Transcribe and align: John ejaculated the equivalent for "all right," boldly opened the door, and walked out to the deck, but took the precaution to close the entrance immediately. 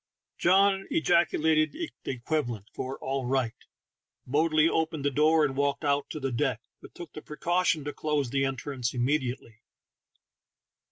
John 0.39 0.87
ejaculated 0.89 1.73
the 1.73 1.91
equivalent 2.11 2.71
for 2.73 2.97
"all 2.97 3.23
right," 3.27 3.53
boldly 4.25 4.67
opened 4.67 5.05
the 5.05 5.11
door, 5.11 5.45
and 5.45 5.55
walked 5.55 5.85
out 5.85 6.09
to 6.09 6.19
the 6.19 6.31
deck, 6.31 6.59
but 6.81 6.95
took 6.95 7.13
the 7.13 7.21
precaution 7.21 7.83
to 7.83 7.93
close 7.93 8.31
the 8.31 8.43
entrance 8.43 8.95
immediately. 8.95 9.61